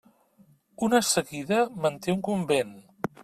[0.87, 2.73] Una seguida manté un convent.